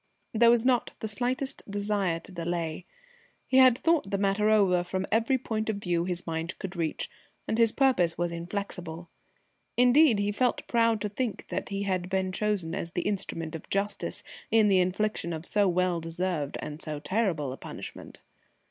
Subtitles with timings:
[0.33, 2.87] There was not the slightest desire to delay.
[3.45, 7.07] He had thought the matter over from every point of view his mind could reach,
[7.47, 9.09] and his purpose was inflexible.
[9.77, 13.69] Indeed, he felt proud to think that he had been chosen as the instrument of
[13.69, 18.21] justice in the infliction of so well deserved and so terrible a punishment.